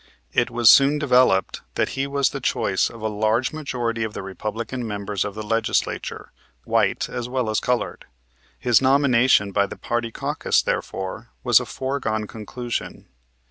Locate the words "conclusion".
12.25-13.09